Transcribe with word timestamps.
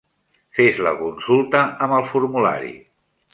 Fes 0.59 0.79
la 0.87 0.93
consulta 1.01 1.61
amb 1.89 1.97
el 1.99 2.09
formulari. 2.15 2.75